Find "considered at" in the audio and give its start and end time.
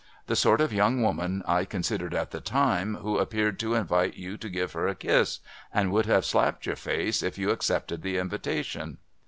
1.63-2.31